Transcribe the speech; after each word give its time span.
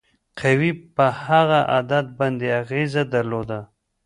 قوې 0.39 0.71
په 0.95 1.05
هغه 1.25 1.59
عدد 1.75 2.05
باندې 2.19 2.47
اغیزه 2.61 3.03
درلوده. 3.13 3.59